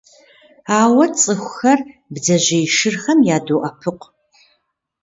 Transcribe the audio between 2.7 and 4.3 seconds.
шырхэм ядоӀэпыкъу.